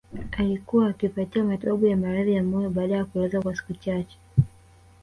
[0.37, 4.17] Alikuwa akipatiwa matibabu ya maradhi ya moyo baada ya kulazwa kwa siku chache